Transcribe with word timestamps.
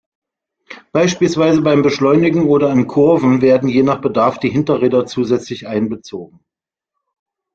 Beispielsweise 0.93 1.61
beim 1.61 1.83
Beschleunigen 1.83 2.47
oder 2.47 2.71
in 2.71 2.87
Kurven 2.87 3.39
werden 3.43 3.69
je 3.69 3.83
nach 3.83 4.01
Bedarf 4.01 4.39
die 4.39 4.49
Hinterräder 4.49 5.05
zusätzlich 5.05 5.67
einbezogen. 5.67 6.39